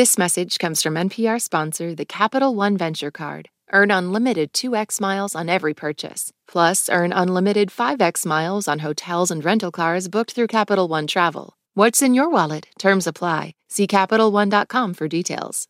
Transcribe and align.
This 0.00 0.16
message 0.16 0.58
comes 0.58 0.80
from 0.82 0.94
NPR 0.94 1.38
sponsor, 1.38 1.94
the 1.94 2.06
Capital 2.06 2.54
One 2.54 2.78
Venture 2.78 3.10
Card. 3.10 3.50
Earn 3.70 3.90
unlimited 3.90 4.54
2x 4.54 4.98
miles 4.98 5.34
on 5.34 5.50
every 5.50 5.74
purchase. 5.74 6.32
Plus, 6.48 6.88
earn 6.88 7.12
unlimited 7.12 7.68
5x 7.68 8.24
miles 8.24 8.66
on 8.66 8.78
hotels 8.78 9.30
and 9.30 9.44
rental 9.44 9.70
cars 9.70 10.08
booked 10.08 10.32
through 10.32 10.46
Capital 10.46 10.88
One 10.88 11.06
Travel. 11.06 11.52
What's 11.74 12.00
in 12.00 12.14
your 12.14 12.30
wallet? 12.30 12.68
Terms 12.78 13.06
apply. 13.06 13.52
See 13.68 13.86
CapitalOne.com 13.86 14.94
for 14.94 15.06
details. 15.06 15.68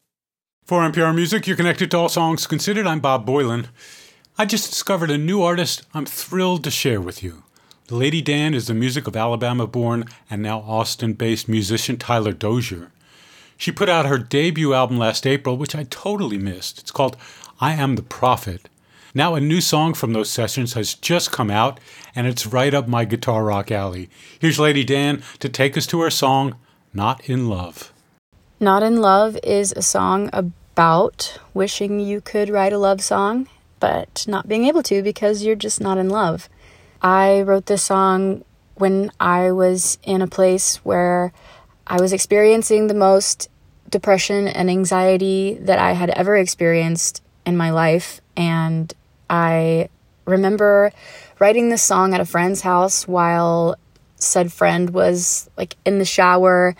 For 0.64 0.88
NPR 0.88 1.12
Music, 1.12 1.48
you're 1.48 1.56
connected 1.56 1.90
to 1.90 1.96
All 1.96 2.08
Songs 2.08 2.46
Considered. 2.46 2.86
I'm 2.86 3.00
Bob 3.00 3.26
Boilen. 3.26 3.66
I 4.38 4.44
just 4.44 4.70
discovered 4.70 5.10
a 5.10 5.18
new 5.18 5.42
artist 5.42 5.82
I'm 5.92 6.06
thrilled 6.06 6.62
to 6.62 6.70
share 6.70 7.00
with 7.00 7.24
you. 7.24 7.42
The 7.88 7.96
Lady 7.96 8.22
Dan 8.22 8.54
is 8.54 8.68
the 8.68 8.74
music 8.74 9.08
of 9.08 9.16
Alabama 9.16 9.66
born 9.66 10.04
and 10.30 10.40
now 10.40 10.60
Austin 10.60 11.14
based 11.14 11.48
musician 11.48 11.96
Tyler 11.96 12.32
Dozier. 12.32 12.92
She 13.60 13.72
put 13.72 13.90
out 13.90 14.06
her 14.06 14.16
debut 14.16 14.72
album 14.72 14.96
last 14.96 15.26
April, 15.26 15.58
which 15.58 15.74
I 15.74 15.84
totally 15.90 16.38
missed. 16.38 16.78
It's 16.78 16.90
called 16.90 17.18
I 17.60 17.74
Am 17.74 17.96
the 17.96 18.02
Prophet. 18.02 18.70
Now, 19.12 19.34
a 19.34 19.40
new 19.40 19.60
song 19.60 19.92
from 19.92 20.14
those 20.14 20.30
sessions 20.30 20.72
has 20.72 20.94
just 20.94 21.30
come 21.30 21.50
out, 21.50 21.78
and 22.16 22.26
it's 22.26 22.46
right 22.46 22.72
up 22.72 22.88
my 22.88 23.04
guitar 23.04 23.44
rock 23.44 23.70
alley. 23.70 24.08
Here's 24.38 24.58
Lady 24.58 24.82
Dan 24.82 25.22
to 25.40 25.50
take 25.50 25.76
us 25.76 25.86
to 25.88 26.00
her 26.00 26.08
song, 26.08 26.56
Not 26.94 27.28
in 27.28 27.50
Love. 27.50 27.92
Not 28.60 28.82
in 28.82 29.02
Love 29.02 29.38
is 29.42 29.74
a 29.76 29.82
song 29.82 30.30
about 30.32 31.38
wishing 31.52 32.00
you 32.00 32.22
could 32.22 32.48
write 32.48 32.72
a 32.72 32.78
love 32.78 33.02
song, 33.02 33.46
but 33.78 34.24
not 34.26 34.48
being 34.48 34.64
able 34.64 34.82
to 34.84 35.02
because 35.02 35.42
you're 35.42 35.54
just 35.54 35.82
not 35.82 35.98
in 35.98 36.08
love. 36.08 36.48
I 37.02 37.42
wrote 37.42 37.66
this 37.66 37.82
song 37.82 38.42
when 38.76 39.12
I 39.20 39.52
was 39.52 39.98
in 40.02 40.22
a 40.22 40.26
place 40.26 40.76
where 40.76 41.34
I 41.86 42.00
was 42.00 42.14
experiencing 42.14 42.86
the 42.86 42.94
most 42.94 43.49
depression 43.90 44.48
and 44.48 44.70
anxiety 44.70 45.54
that 45.62 45.78
I 45.78 45.92
had 45.92 46.10
ever 46.10 46.36
experienced 46.36 47.22
in 47.44 47.56
my 47.56 47.70
life. 47.70 48.20
And 48.36 48.92
I 49.28 49.88
remember 50.24 50.92
writing 51.38 51.68
this 51.68 51.82
song 51.82 52.14
at 52.14 52.20
a 52.20 52.24
friend's 52.24 52.60
house 52.60 53.08
while 53.08 53.76
said 54.16 54.52
friend 54.52 54.90
was 54.90 55.48
like 55.56 55.76
in 55.84 55.98
the 55.98 56.04
shower. 56.04 56.76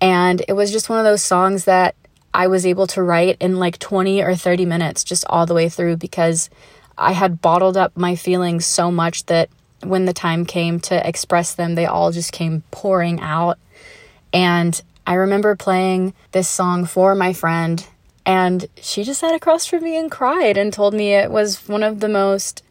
And 0.00 0.42
it 0.48 0.54
was 0.54 0.72
just 0.72 0.88
one 0.88 0.98
of 0.98 1.04
those 1.04 1.22
songs 1.22 1.64
that 1.64 1.94
I 2.34 2.48
was 2.48 2.66
able 2.66 2.86
to 2.88 3.02
write 3.02 3.36
in 3.40 3.58
like 3.58 3.78
20 3.78 4.22
or 4.22 4.34
30 4.34 4.66
minutes, 4.66 5.04
just 5.04 5.24
all 5.28 5.46
the 5.46 5.54
way 5.54 5.68
through, 5.68 5.98
because 5.98 6.50
I 6.96 7.12
had 7.12 7.40
bottled 7.40 7.76
up 7.76 7.96
my 7.96 8.16
feelings 8.16 8.66
so 8.66 8.90
much 8.90 9.26
that 9.26 9.48
when 9.82 10.04
the 10.04 10.12
time 10.12 10.44
came 10.44 10.80
to 10.80 11.06
express 11.06 11.54
them, 11.54 11.74
they 11.74 11.86
all 11.86 12.10
just 12.10 12.32
came 12.32 12.62
pouring 12.70 13.20
out. 13.20 13.58
And 14.32 14.80
I 15.06 15.14
remember 15.14 15.56
playing 15.56 16.14
this 16.32 16.48
song 16.48 16.84
for 16.84 17.14
my 17.14 17.32
friend, 17.32 17.86
and 18.24 18.66
she 18.80 19.02
just 19.02 19.20
sat 19.20 19.34
across 19.34 19.66
from 19.66 19.82
me 19.82 19.96
and 19.96 20.10
cried 20.10 20.56
and 20.56 20.72
told 20.72 20.94
me 20.94 21.14
it 21.14 21.30
was 21.30 21.68
one 21.68 21.82
of 21.82 22.00
the 22.00 22.08
most 22.08 22.62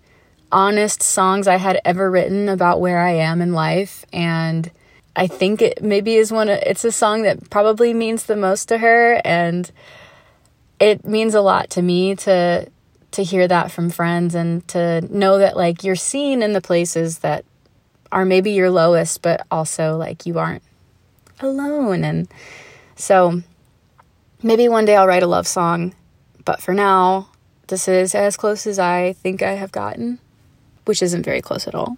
honest 0.52 1.02
songs 1.02 1.48
I 1.48 1.58
had 1.58 1.80
ever 1.86 2.10
written 2.10 2.50
about 2.50 2.82
where 2.82 3.00
I 3.00 3.12
am 3.12 3.42
in 3.42 3.54
life. 3.54 4.06
And 4.14 4.70
I 5.16 5.28
think 5.28 5.62
it 5.62 5.82
maybe 5.82 6.16
is 6.16 6.32
one 6.32 6.50
of, 6.50 6.60
it's 6.60 6.86
a 6.86 6.92
song 6.92 7.24
that 7.24 7.50
probably 7.50 7.94
means 7.94 8.26
the 8.26 8.36
most 8.36 8.68
to 8.70 8.78
her. 8.78 9.22
And 9.26 9.70
it 10.80 11.06
means 11.06 11.36
a 11.36 11.42
lot 11.42 11.70
to 11.72 11.82
me 11.82 12.16
to 12.16 12.68
to 13.12 13.24
hear 13.24 13.46
that 13.46 13.72
from 13.72 13.90
friends 13.90 14.34
and 14.36 14.66
to 14.70 15.02
know 15.16 15.38
that 15.38 15.58
like 15.58 15.84
you're 15.84 15.96
seen 15.96 16.42
in 16.42 16.54
the 16.54 16.62
places 16.62 17.20
that 17.20 17.44
are 18.10 18.24
maybe 18.24 18.52
your 18.52 18.72
lowest 18.72 19.22
but 19.22 19.46
also 19.52 19.98
like 19.98 20.26
you 20.26 20.40
aren't 20.40 20.64
alone. 21.44 22.04
And 22.04 22.28
so 22.96 23.42
maybe 24.44 24.68
one 24.68 24.86
day 24.86 24.96
I'll 24.96 25.08
write 25.08 25.24
a 25.24 25.28
love 25.28 25.48
song 25.48 25.94
but 26.46 26.62
for 26.62 26.74
now 26.74 27.30
this 27.68 27.88
is 27.88 28.16
as 28.16 28.38
close 28.38 28.66
as 28.66 28.80
I 28.80 29.14
think 29.14 29.42
I 29.42 29.54
have 29.54 29.72
gotten 29.72 30.20
which 30.86 31.02
isn't 31.02 31.24
very 31.24 31.42
close 31.42 31.68
at 31.68 31.76
all 31.76 31.98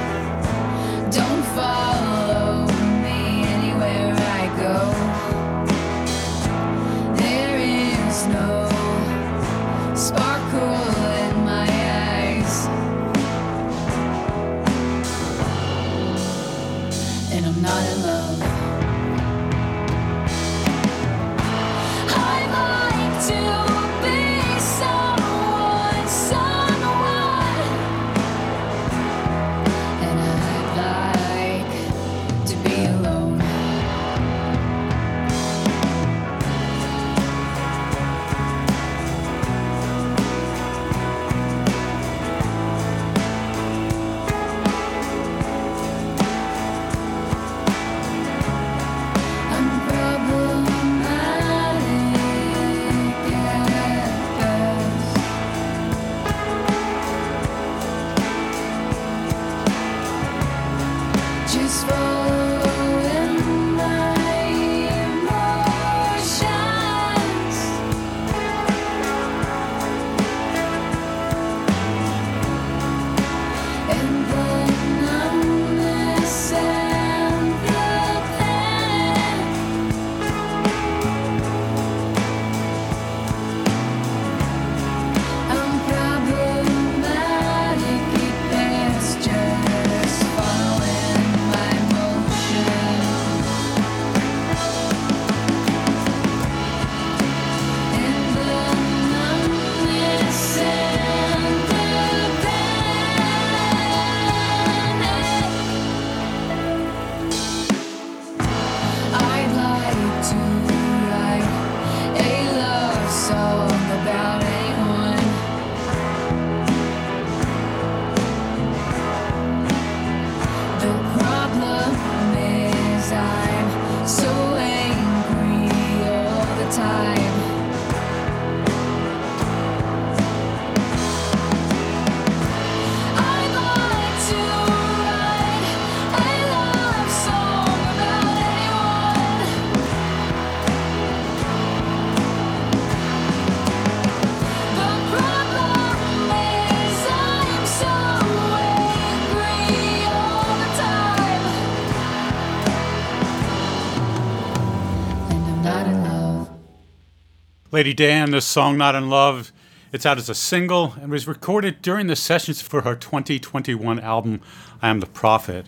Lady 157.81 157.95
Dan, 157.95 158.29
the 158.29 158.41
song 158.41 158.77
Not 158.77 158.93
in 158.93 159.09
Love, 159.09 159.51
it's 159.91 160.05
out 160.05 160.19
as 160.19 160.29
a 160.29 160.35
single 160.35 160.93
and 161.01 161.09
was 161.11 161.27
recorded 161.27 161.81
during 161.81 162.05
the 162.05 162.15
sessions 162.15 162.61
for 162.61 162.81
her 162.81 162.93
2021 162.93 163.99
album, 163.99 164.39
I 164.83 164.89
Am 164.89 164.99
the 164.99 165.07
Prophet. 165.07 165.65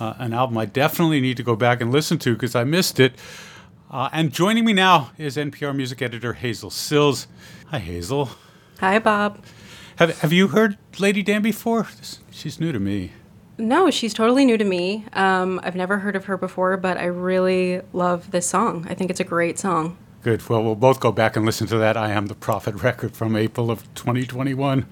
Uh, 0.00 0.14
an 0.18 0.32
album 0.32 0.58
I 0.58 0.64
definitely 0.64 1.20
need 1.20 1.36
to 1.36 1.44
go 1.44 1.54
back 1.54 1.80
and 1.80 1.92
listen 1.92 2.18
to 2.18 2.32
because 2.32 2.56
I 2.56 2.64
missed 2.64 2.98
it. 2.98 3.12
Uh, 3.88 4.08
and 4.12 4.32
joining 4.32 4.64
me 4.64 4.72
now 4.72 5.12
is 5.16 5.36
NPR 5.36 5.76
music 5.76 6.02
editor 6.02 6.32
Hazel 6.32 6.70
Cills. 6.70 7.28
Hi, 7.68 7.78
Hazel. 7.78 8.30
Hi, 8.80 8.98
Bob. 8.98 9.38
Have, 9.94 10.18
have 10.22 10.32
you 10.32 10.48
heard 10.48 10.76
Lady 10.98 11.22
Dan 11.22 11.40
before? 11.42 11.86
She's 12.32 12.58
new 12.58 12.72
to 12.72 12.80
me. 12.80 13.12
No, 13.58 13.92
she's 13.92 14.12
totally 14.12 14.44
new 14.44 14.58
to 14.58 14.64
me. 14.64 15.04
Um, 15.12 15.60
I've 15.62 15.76
never 15.76 15.98
heard 15.98 16.16
of 16.16 16.24
her 16.24 16.36
before, 16.36 16.76
but 16.76 16.96
I 16.96 17.04
really 17.04 17.80
love 17.92 18.32
this 18.32 18.48
song. 18.48 18.88
I 18.90 18.94
think 18.94 19.08
it's 19.08 19.20
a 19.20 19.24
great 19.24 19.56
song. 19.56 19.96
Good. 20.24 20.48
Well, 20.48 20.64
we'll 20.64 20.74
both 20.74 21.00
go 21.00 21.12
back 21.12 21.36
and 21.36 21.44
listen 21.44 21.66
to 21.66 21.76
that 21.76 21.98
I 21.98 22.10
Am 22.10 22.28
the 22.28 22.34
Prophet 22.34 22.82
record 22.82 23.14
from 23.14 23.36
April 23.36 23.70
of 23.70 23.82
2021. 23.94 24.86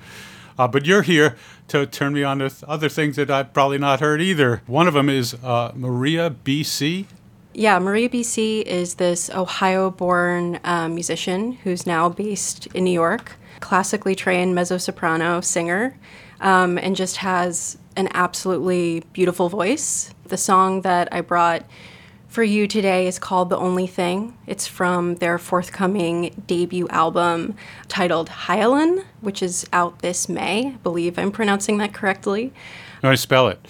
Uh, 0.58 0.68
but 0.68 0.84
you're 0.84 1.00
here 1.00 1.36
to 1.68 1.86
turn 1.86 2.12
me 2.12 2.22
on 2.22 2.40
to 2.40 2.50
th- 2.50 2.62
other 2.64 2.90
things 2.90 3.16
that 3.16 3.30
I've 3.30 3.54
probably 3.54 3.78
not 3.78 4.00
heard 4.00 4.20
either. 4.20 4.60
One 4.66 4.86
of 4.86 4.92
them 4.92 5.08
is 5.08 5.32
uh, 5.42 5.72
Maria 5.74 6.28
BC. 6.44 7.06
Yeah, 7.54 7.78
Maria 7.78 8.10
BC 8.10 8.64
is 8.64 8.96
this 8.96 9.30
Ohio 9.30 9.90
born 9.90 10.60
um, 10.64 10.96
musician 10.96 11.52
who's 11.52 11.86
now 11.86 12.10
based 12.10 12.66
in 12.74 12.84
New 12.84 12.92
York, 12.92 13.36
classically 13.60 14.14
trained 14.14 14.54
mezzo 14.54 14.76
soprano 14.76 15.40
singer, 15.40 15.96
um, 16.42 16.76
and 16.76 16.94
just 16.94 17.16
has 17.16 17.78
an 17.96 18.10
absolutely 18.12 19.02
beautiful 19.14 19.48
voice. 19.48 20.12
The 20.24 20.36
song 20.36 20.82
that 20.82 21.08
I 21.10 21.22
brought 21.22 21.64
for 22.32 22.42
you 22.42 22.66
today 22.66 23.06
is 23.06 23.18
called 23.18 23.50
The 23.50 23.58
Only 23.58 23.86
Thing. 23.86 24.34
It's 24.46 24.66
from 24.66 25.16
their 25.16 25.36
forthcoming 25.36 26.42
debut 26.46 26.88
album 26.88 27.54
titled 27.88 28.30
Hyaline, 28.30 29.04
which 29.20 29.42
is 29.42 29.66
out 29.70 29.98
this 29.98 30.30
May. 30.30 30.68
I 30.68 30.70
believe 30.82 31.18
I'm 31.18 31.30
pronouncing 31.30 31.76
that 31.76 31.92
correctly. 31.92 32.54
How 33.02 33.08
do 33.08 33.12
I 33.12 33.16
spell 33.16 33.48
it? 33.48 33.60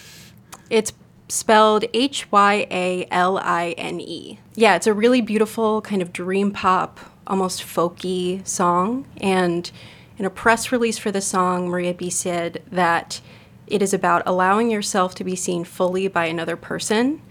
It's 0.71 0.93
spelled 1.29 1.87
H 1.93 2.31
Y 2.31 2.69
A 2.71 3.09
L 3.11 3.37
I 3.39 3.75
N 3.77 4.01
E. 4.01 4.39
Yeah, 4.55 4.77
it's 4.77 4.87
a 4.87 4.95
really 4.95 5.21
beautiful 5.21 5.83
kind 5.83 6.01
of 6.01 6.13
dream 6.13 6.53
pop, 6.53 7.01
almost 7.27 7.65
folky 7.65 8.47
song. 8.47 9.09
And 9.17 9.73
in 10.19 10.25
a 10.25 10.31
press 10.31 10.71
release 10.71 10.99
for 10.99 11.11
the 11.11 11.21
song, 11.21 11.69
Maria 11.69 11.95
BC 11.95 12.13
said 12.13 12.63
that 12.71 13.21
it 13.67 13.83
is 13.83 13.93
about 13.93 14.23
allowing 14.25 14.71
yourself 14.71 15.17
to 15.17 15.25
be 15.25 15.35
seen 15.35 15.65
fully 15.65 16.07
by 16.07 16.27
another 16.27 16.55
person. 16.55 17.23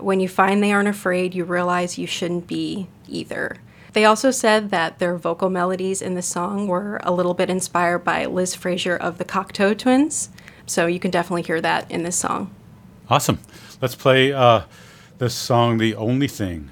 When 0.00 0.20
you 0.20 0.28
find 0.28 0.62
they 0.62 0.72
aren't 0.72 0.88
afraid, 0.88 1.34
you 1.34 1.44
realize 1.44 1.98
you 1.98 2.06
shouldn't 2.06 2.46
be 2.46 2.88
either. 3.08 3.58
They 3.92 4.04
also 4.04 4.30
said 4.32 4.70
that 4.70 4.98
their 4.98 5.16
vocal 5.16 5.50
melodies 5.50 6.02
in 6.02 6.14
the 6.14 6.22
song 6.22 6.66
were 6.66 7.00
a 7.04 7.12
little 7.12 7.34
bit 7.34 7.48
inspired 7.48 8.00
by 8.00 8.26
Liz 8.26 8.54
Fraser 8.54 8.96
of 8.96 9.18
the 9.18 9.24
Cocteau 9.24 9.78
Twins. 9.78 10.30
So 10.66 10.86
you 10.86 10.98
can 10.98 11.10
definitely 11.10 11.42
hear 11.42 11.60
that 11.60 11.90
in 11.90 12.02
this 12.02 12.16
song. 12.16 12.52
Awesome. 13.08 13.38
Let's 13.80 13.94
play 13.94 14.32
uh, 14.32 14.62
this 15.18 15.34
song, 15.34 15.78
The 15.78 15.94
Only 15.94 16.26
Thing. 16.26 16.70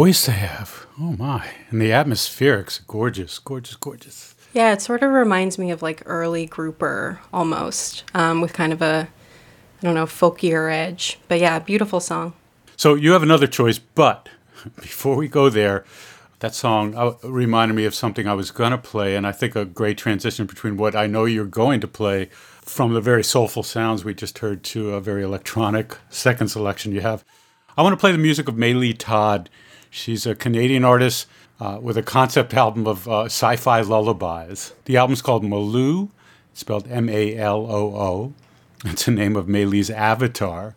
Voice 0.00 0.24
they 0.24 0.32
have. 0.32 0.86
Oh 0.98 1.14
my. 1.18 1.46
And 1.68 1.78
the 1.78 1.90
atmospherics, 1.90 2.80
gorgeous, 2.86 3.38
gorgeous, 3.38 3.76
gorgeous. 3.76 4.34
Yeah, 4.54 4.72
it 4.72 4.80
sort 4.80 5.02
of 5.02 5.10
reminds 5.10 5.58
me 5.58 5.70
of 5.72 5.82
like 5.82 6.02
early 6.06 6.46
grouper 6.46 7.20
almost, 7.34 8.04
um, 8.14 8.40
with 8.40 8.54
kind 8.54 8.72
of 8.72 8.80
a, 8.80 9.08
I 9.82 9.86
don't 9.86 9.94
know, 9.94 10.06
folkier 10.06 10.72
edge. 10.72 11.20
But 11.28 11.38
yeah, 11.38 11.58
beautiful 11.58 12.00
song. 12.00 12.32
So 12.78 12.94
you 12.94 13.12
have 13.12 13.22
another 13.22 13.46
choice, 13.46 13.78
but 13.78 14.30
before 14.80 15.16
we 15.16 15.28
go 15.28 15.50
there, 15.50 15.84
that 16.38 16.54
song 16.54 16.94
uh, 16.94 17.12
reminded 17.22 17.74
me 17.74 17.84
of 17.84 17.94
something 17.94 18.26
I 18.26 18.32
was 18.32 18.50
going 18.50 18.70
to 18.70 18.78
play, 18.78 19.16
and 19.16 19.26
I 19.26 19.32
think 19.32 19.54
a 19.54 19.66
great 19.66 19.98
transition 19.98 20.46
between 20.46 20.78
what 20.78 20.96
I 20.96 21.08
know 21.08 21.26
you're 21.26 21.44
going 21.44 21.82
to 21.82 21.86
play 21.86 22.30
from 22.62 22.94
the 22.94 23.02
very 23.02 23.22
soulful 23.22 23.62
sounds 23.62 24.02
we 24.02 24.14
just 24.14 24.38
heard 24.38 24.64
to 24.72 24.94
a 24.94 25.00
very 25.02 25.22
electronic 25.22 25.98
second 26.08 26.48
selection 26.48 26.90
you 26.90 27.02
have. 27.02 27.22
I 27.76 27.82
want 27.82 27.92
to 27.92 28.00
play 28.00 28.12
the 28.12 28.18
music 28.18 28.48
of 28.48 28.54
Maylee 28.54 28.96
Todd. 28.96 29.50
She's 29.90 30.24
a 30.24 30.34
Canadian 30.34 30.84
artist 30.84 31.26
uh, 31.58 31.78
with 31.82 31.96
a 31.96 32.02
concept 32.02 32.54
album 32.54 32.86
of 32.86 33.08
uh, 33.08 33.24
sci 33.24 33.56
fi 33.56 33.80
lullabies. 33.80 34.72
The 34.84 34.96
album's 34.96 35.20
called 35.20 35.44
Maloo, 35.44 36.10
spelled 36.54 36.88
M 36.88 37.08
A 37.08 37.36
L 37.36 37.66
O 37.70 37.94
O. 37.96 38.34
It's 38.84 39.04
the 39.04 39.10
name 39.10 39.36
of 39.36 39.46
Maylee's 39.46 39.90
avatar. 39.90 40.74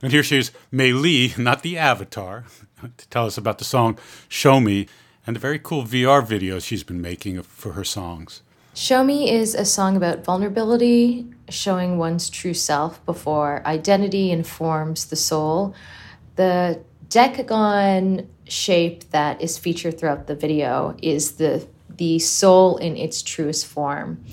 And 0.00 0.12
here 0.12 0.22
she 0.22 0.38
is, 0.38 0.50
Maylee, 0.72 1.36
not 1.36 1.62
the 1.62 1.76
avatar, 1.76 2.44
to 2.82 3.08
tell 3.08 3.26
us 3.26 3.36
about 3.36 3.58
the 3.58 3.64
song 3.64 3.98
Show 4.28 4.60
Me 4.60 4.86
and 5.26 5.36
the 5.36 5.40
very 5.40 5.58
cool 5.58 5.82
VR 5.84 6.24
videos 6.24 6.64
she's 6.64 6.84
been 6.84 7.00
making 7.00 7.42
for 7.42 7.72
her 7.72 7.84
songs. 7.84 8.42
Show 8.74 9.04
Me 9.04 9.30
is 9.30 9.54
a 9.54 9.64
song 9.64 9.96
about 9.96 10.24
vulnerability, 10.24 11.26
showing 11.48 11.96
one's 11.96 12.28
true 12.28 12.54
self 12.54 13.04
before 13.06 13.62
identity 13.66 14.30
informs 14.30 15.06
the 15.06 15.16
soul. 15.16 15.74
The 16.36 16.80
decagon 17.08 18.26
shape 18.48 19.10
that 19.10 19.40
is 19.40 19.58
featured 19.58 19.98
throughout 19.98 20.26
the 20.26 20.34
video 20.34 20.96
is 21.02 21.32
the 21.32 21.66
the 21.96 22.18
soul 22.18 22.76
in 22.78 22.96
its 22.96 23.22
truest 23.22 23.66
form. 23.66 24.24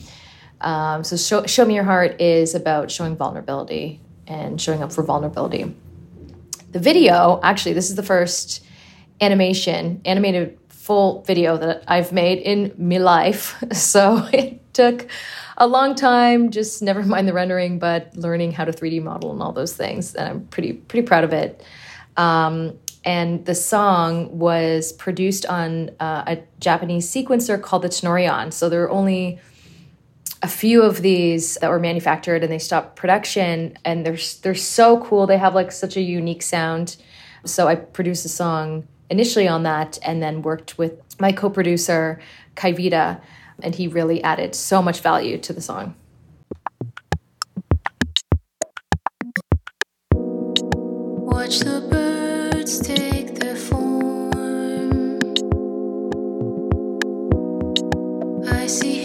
Um, 0.62 1.04
so 1.04 1.16
show, 1.18 1.46
show 1.46 1.66
me 1.66 1.76
your 1.76 1.84
heart 1.84 2.22
is 2.22 2.56
about 2.56 2.92
showing 2.92 3.16
vulnerability 3.16 4.00
and 4.28 4.60
showing 4.60 4.82
up 4.82 4.92
for 4.92 5.04
vulnerability. 5.04 5.76
The 6.72 6.80
video, 6.80 7.40
actually, 7.44 7.74
this 7.74 7.90
is 7.90 7.96
the 7.96 8.04
first 8.04 8.64
animation, 9.20 10.02
animated 10.06 10.58
full 10.70 11.22
video 11.24 11.58
that 11.58 11.84
I've 11.88 12.12
made 12.12 12.40
in 12.40 12.74
my 12.78 12.98
life. 12.98 13.64
So 13.74 14.28
it 14.32 14.74
took 14.74 15.08
a 15.58 15.68
long 15.68 15.96
time, 15.96 16.50
just 16.52 16.82
never 16.82 17.04
mind 17.14 17.28
the 17.28 17.34
rendering, 17.34 17.80
but 17.80 18.16
learning 18.16 18.54
how 18.54 18.66
to 18.66 18.72
3D 18.72 19.04
model 19.04 19.32
and 19.32 19.42
all 19.42 19.52
those 19.52 19.74
things. 19.74 20.16
And 20.16 20.28
I'm 20.28 20.48
pretty 20.48 20.74
pretty 20.74 21.06
proud 21.06 21.24
of 21.24 21.34
it. 21.34 21.64
Um, 22.18 22.78
and 23.04 23.46
the 23.46 23.56
song 23.56 24.38
was 24.38 24.94
produced 24.94 25.46
on 25.46 25.90
uh, 26.00 26.24
a 26.28 26.44
Japanese 26.60 27.10
sequencer 27.10 27.62
called 27.62 27.82
the 27.82 27.90
Tenori-on. 27.90 28.52
So 28.52 28.70
there 28.70 28.84
are 28.84 28.92
only 28.92 29.40
a 30.44 30.48
few 30.48 30.84
of 30.84 31.02
these 31.02 31.56
that 31.56 31.70
were 31.70 31.80
manufactured 31.80 32.44
and 32.44 32.52
they 32.52 32.60
stopped 32.60 32.96
production 32.96 33.78
and 33.86 34.06
they're 34.06 34.18
they're 34.42 34.56
so 34.56 35.04
cool. 35.04 35.28
They 35.28 35.38
have 35.38 35.56
like 35.56 35.72
such 35.72 35.98
a 35.98 36.02
unique 36.02 36.42
sound. 36.42 36.98
So 37.46 37.68
I 37.68 37.76
produced 37.76 38.26
a 38.26 38.30
song 38.30 38.88
initially 39.10 39.48
on 39.48 39.64
that 39.64 40.00
and 40.04 40.22
then 40.22 40.42
worked 40.42 40.78
with 40.78 41.02
my 41.20 41.32
co-producer 41.32 42.20
Kaivita 42.56 43.22
and 43.62 43.76
he 43.76 43.88
really 43.88 44.24
added 44.24 44.56
so 44.56 44.82
much 44.82 45.02
value 45.02 45.38
to 45.40 45.54
the 45.54 45.62
song. 45.62 45.96
See 58.72 59.01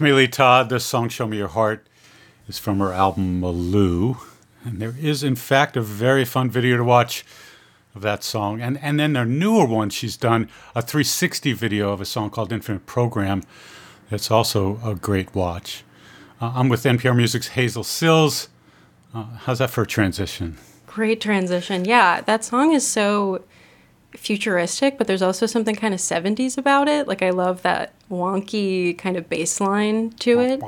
Maylee 0.00 0.32
Todd. 0.32 0.70
This 0.70 0.84
song, 0.84 1.08
Show 1.10 1.26
Me 1.26 1.36
Your 1.36 1.48
Heart, 1.48 1.86
is 2.48 2.58
from 2.58 2.78
her 2.78 2.92
album 2.92 3.40
Maloo. 3.40 4.16
And 4.64 4.80
there 4.80 4.94
is, 4.98 5.22
in 5.22 5.36
fact, 5.36 5.76
a 5.76 5.82
very 5.82 6.24
fun 6.24 6.50
video 6.50 6.78
to 6.78 6.84
watch 6.84 7.24
of 7.94 8.02
that 8.02 8.24
song. 8.24 8.60
And, 8.60 8.78
and 8.78 8.98
then 8.98 9.14
a 9.14 9.24
newer 9.24 9.66
one 9.66 9.90
she's 9.90 10.16
done, 10.16 10.48
a 10.74 10.80
360 10.80 11.52
video 11.52 11.92
of 11.92 12.00
a 12.00 12.06
song 12.06 12.30
called 12.30 12.52
Infinite 12.52 12.86
Program. 12.86 13.42
That's 14.08 14.30
also 14.30 14.80
a 14.84 14.94
great 14.94 15.34
watch. 15.34 15.84
Uh, 16.40 16.52
I'm 16.54 16.68
with 16.70 16.82
NPR 16.84 17.14
Music's 17.14 17.48
Hazel 17.48 17.84
Cills. 17.84 18.48
Uh, 19.14 19.24
how's 19.40 19.58
that 19.58 19.70
for 19.70 19.82
a 19.82 19.86
transition? 19.86 20.56
Great 20.86 21.20
transition. 21.20 21.84
Yeah, 21.84 22.22
that 22.22 22.42
song 22.42 22.72
is 22.72 22.86
so 22.86 23.42
futuristic, 24.12 24.98
but 24.98 25.06
there's 25.06 25.22
also 25.22 25.46
something 25.46 25.74
kind 25.74 25.94
of 25.94 26.00
70s 26.00 26.58
about 26.58 26.88
it. 26.88 27.06
Like, 27.06 27.22
I 27.22 27.30
love 27.30 27.62
that 27.62 27.92
wonky 28.10 28.96
kind 28.96 29.16
of 29.16 29.28
bass 29.28 29.60
line 29.60 30.10
to 30.20 30.40
it. 30.40 30.62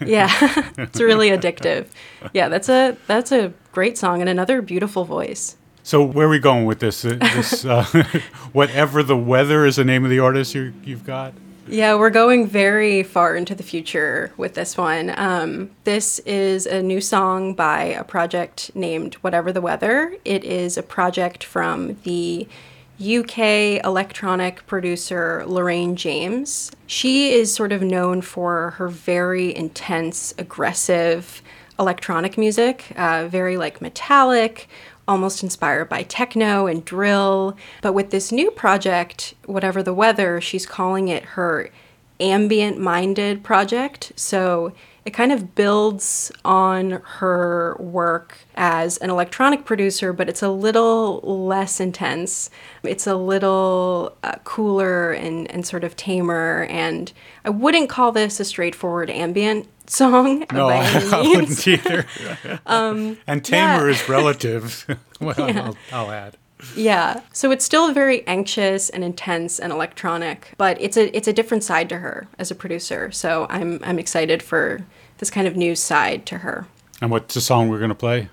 yeah, 0.06 0.28
it's 0.78 1.00
really 1.00 1.30
addictive. 1.30 1.86
Yeah, 2.32 2.48
that's 2.48 2.68
a 2.68 2.96
that's 3.06 3.32
a 3.32 3.52
great 3.72 3.98
song 3.98 4.20
and 4.20 4.28
another 4.28 4.62
beautiful 4.62 5.04
voice. 5.04 5.56
So 5.82 6.04
where 6.04 6.26
are 6.26 6.30
we 6.30 6.38
going 6.38 6.66
with 6.66 6.78
this? 6.78 7.04
Uh, 7.04 7.16
this 7.20 7.64
uh, 7.64 7.84
whatever 8.52 9.02
the 9.02 9.16
weather 9.16 9.66
is 9.66 9.76
the 9.76 9.84
name 9.84 10.04
of 10.04 10.10
the 10.10 10.20
artist 10.20 10.54
you, 10.54 10.72
you've 10.84 11.04
got. 11.04 11.34
Yeah, 11.68 11.94
we're 11.94 12.10
going 12.10 12.48
very 12.48 13.04
far 13.04 13.36
into 13.36 13.54
the 13.54 13.62
future 13.62 14.32
with 14.36 14.54
this 14.54 14.76
one. 14.76 15.14
Um, 15.16 15.70
this 15.84 16.18
is 16.20 16.66
a 16.66 16.82
new 16.82 17.00
song 17.00 17.54
by 17.54 17.84
a 17.84 18.02
project 18.02 18.74
named 18.74 19.14
Whatever 19.16 19.52
the 19.52 19.60
Weather. 19.60 20.16
It 20.24 20.44
is 20.44 20.76
a 20.76 20.82
project 20.82 21.44
from 21.44 21.98
the 22.02 22.48
UK 23.00 23.84
electronic 23.84 24.66
producer 24.66 25.44
Lorraine 25.46 25.96
James. 25.96 26.70
She 26.86 27.32
is 27.32 27.54
sort 27.54 27.72
of 27.72 27.82
known 27.82 28.20
for 28.20 28.70
her 28.72 28.88
very 28.88 29.54
intense, 29.54 30.34
aggressive 30.38 31.42
electronic 31.78 32.38
music, 32.38 32.92
uh, 32.96 33.26
very 33.28 33.56
like 33.56 33.80
metallic, 33.80 34.68
almost 35.08 35.42
inspired 35.42 35.88
by 35.88 36.02
techno 36.04 36.66
and 36.66 36.84
drill. 36.84 37.56
But 37.80 37.92
with 37.92 38.10
this 38.10 38.30
new 38.30 38.50
project, 38.50 39.34
whatever 39.46 39.82
the 39.82 39.94
weather, 39.94 40.40
she's 40.40 40.66
calling 40.66 41.08
it 41.08 41.24
her 41.24 41.70
ambient 42.20 42.78
minded 42.78 43.42
project. 43.42 44.12
So 44.16 44.72
it 45.04 45.10
kind 45.10 45.32
of 45.32 45.54
builds 45.54 46.30
on 46.44 47.02
her 47.04 47.76
work 47.80 48.38
as 48.54 48.98
an 48.98 49.10
electronic 49.10 49.64
producer, 49.64 50.12
but 50.12 50.28
it's 50.28 50.42
a 50.42 50.48
little 50.48 51.20
less 51.20 51.80
intense. 51.80 52.50
It's 52.84 53.06
a 53.06 53.16
little 53.16 54.16
uh, 54.22 54.36
cooler 54.44 55.12
and, 55.12 55.50
and 55.50 55.66
sort 55.66 55.82
of 55.82 55.96
tamer. 55.96 56.66
And 56.70 57.12
I 57.44 57.50
wouldn't 57.50 57.88
call 57.88 58.12
this 58.12 58.38
a 58.38 58.44
straightforward 58.44 59.10
ambient 59.10 59.66
song. 59.90 60.44
No, 60.52 60.68
I, 60.68 61.22
wouldn't 61.22 61.66
either. 61.66 62.06
Um, 62.66 63.18
and 63.26 63.44
tamer 63.44 63.86
yeah. 63.86 63.94
is 63.94 64.08
relative. 64.08 64.86
well, 65.20 65.34
I'll, 65.38 65.76
I'll 65.90 66.10
add. 66.10 66.36
Yeah. 66.76 67.20
So 67.32 67.50
it's 67.50 67.64
still 67.64 67.92
very 67.92 68.26
anxious 68.26 68.90
and 68.90 69.04
intense 69.04 69.58
and 69.58 69.72
electronic, 69.72 70.52
but 70.56 70.80
it's 70.80 70.96
a 70.96 71.14
it's 71.16 71.28
a 71.28 71.32
different 71.32 71.64
side 71.64 71.88
to 71.90 71.98
her 71.98 72.28
as 72.38 72.50
a 72.50 72.54
producer. 72.54 73.10
So 73.10 73.46
I'm 73.50 73.80
I'm 73.82 73.98
excited 73.98 74.42
for 74.42 74.84
this 75.18 75.30
kind 75.30 75.46
of 75.46 75.56
new 75.56 75.74
side 75.74 76.26
to 76.26 76.38
her. 76.38 76.66
And 77.00 77.10
what's 77.10 77.34
the 77.34 77.40
song 77.40 77.68
we're 77.68 77.78
going 77.78 77.88
to 77.90 77.94
play? 77.94 78.28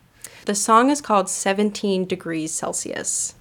The 0.46 0.56
song 0.56 0.90
is 0.90 1.02
called 1.02 1.30
17 1.30 2.06
Degrees 2.06 2.52
Celsius. 2.52 3.36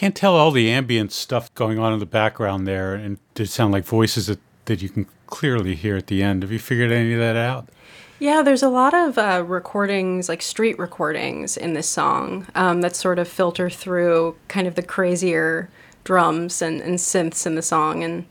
Can't 0.00 0.16
tell 0.16 0.34
all 0.34 0.50
the 0.50 0.70
ambient 0.70 1.12
stuff 1.12 1.54
going 1.54 1.78
on 1.78 1.92
in 1.92 1.98
the 1.98 2.06
background 2.06 2.66
there, 2.66 2.94
and 2.94 3.18
they 3.34 3.44
sound 3.44 3.74
like 3.74 3.84
voices 3.84 4.28
that, 4.28 4.38
that 4.64 4.80
you 4.80 4.88
can 4.88 5.06
clearly 5.26 5.74
hear 5.74 5.94
at 5.94 6.06
the 6.06 6.22
end. 6.22 6.42
Have 6.42 6.50
you 6.50 6.58
figured 6.58 6.90
any 6.90 7.12
of 7.12 7.18
that 7.18 7.36
out? 7.36 7.68
Yeah, 8.18 8.40
there's 8.40 8.62
a 8.62 8.70
lot 8.70 8.94
of 8.94 9.18
uh, 9.18 9.44
recordings, 9.46 10.26
like 10.26 10.40
street 10.40 10.78
recordings 10.78 11.54
in 11.54 11.74
this 11.74 11.86
song 11.86 12.46
um, 12.54 12.80
that 12.80 12.96
sort 12.96 13.18
of 13.18 13.28
filter 13.28 13.68
through 13.68 14.36
kind 14.48 14.66
of 14.66 14.74
the 14.74 14.82
crazier 14.82 15.68
drums 16.02 16.62
and, 16.62 16.80
and 16.80 16.96
synths 16.96 17.46
in 17.46 17.54
the 17.54 17.60
song. 17.60 18.02
And 18.02 18.24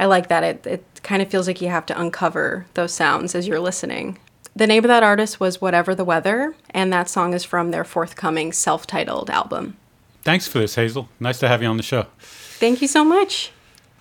I 0.00 0.06
like 0.06 0.26
that. 0.30 0.42
It, 0.42 0.66
it 0.66 1.00
kind 1.04 1.22
of 1.22 1.30
feels 1.30 1.46
like 1.46 1.60
you 1.60 1.68
have 1.68 1.86
to 1.86 2.00
uncover 2.00 2.66
those 2.74 2.92
sounds 2.92 3.36
as 3.36 3.46
you're 3.46 3.60
listening. 3.60 4.18
The 4.56 4.66
name 4.66 4.82
of 4.82 4.88
that 4.88 5.04
artist 5.04 5.38
was 5.38 5.60
Whatever 5.60 5.94
the 5.94 6.04
Weather, 6.04 6.56
and 6.70 6.92
that 6.92 7.08
song 7.08 7.34
is 7.34 7.44
from 7.44 7.70
their 7.70 7.84
forthcoming 7.84 8.52
self 8.52 8.84
titled 8.84 9.30
album. 9.30 9.76
Thanks 10.24 10.48
for 10.48 10.58
this, 10.58 10.74
Hazel. 10.74 11.08
Nice 11.20 11.38
to 11.40 11.48
have 11.48 11.62
you 11.62 11.68
on 11.68 11.76
the 11.76 11.82
show. 11.82 12.06
Thank 12.18 12.80
you 12.80 12.88
so 12.88 13.04
much. 13.04 13.52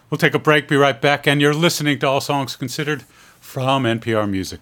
We'll 0.10 0.18
take 0.18 0.34
a 0.34 0.40
break, 0.40 0.68
be 0.68 0.78
right 0.78 1.00
back, 1.00 1.28
and 1.28 1.42
you're 1.42 1.54
listening 1.54 2.00
to 2.00 2.08
All 2.08 2.22
Songs 2.22 2.56
Considered 2.56 3.04
from 3.42 3.84
NPR 3.84 4.30
Music. 4.30 4.62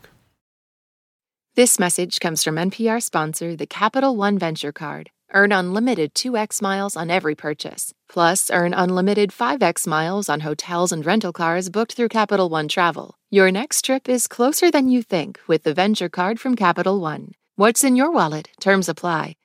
This 1.56 1.78
message 1.78 2.20
comes 2.20 2.44
from 2.44 2.56
NPR 2.56 3.04
sponsor, 3.04 3.56
the 3.56 3.68
Capital 3.68 4.16
One 4.16 4.40
Venture 4.40 4.72
Card. 4.72 5.12
Earn 5.34 5.52
unlimited 5.52 6.14
2x 6.14 6.62
miles 6.62 6.98
on 6.98 7.10
every 7.10 7.36
purchase. 7.36 7.94
Plus, 8.10 8.50
earn 8.50 8.74
unlimited 8.74 9.30
5x 9.32 9.86
miles 9.86 10.30
on 10.30 10.42
hotels 10.42 10.92
and 10.92 11.06
rental 11.06 11.32
cars 11.32 11.70
booked 11.70 11.94
through 11.94 12.10
Capital 12.10 12.50
One 12.50 12.68
Travel. 12.68 13.16
Your 13.30 13.52
next 13.52 13.86
trip 13.86 14.10
is 14.10 14.28
closer 14.28 14.72
than 14.72 14.90
you 14.90 15.04
think 15.04 15.40
with 15.48 15.64
the 15.64 15.74
Venture 15.74 16.10
Card 16.10 16.40
from 16.40 16.56
Capital 16.56 17.00
One. 17.00 17.34
What's 17.56 17.84
in 17.84 17.96
your 17.96 18.12
wallet? 18.12 18.50
Terms 18.60 18.90
apply. 18.90 19.36